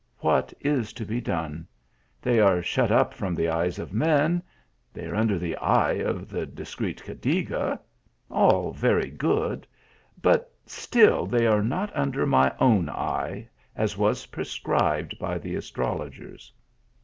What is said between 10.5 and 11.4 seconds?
still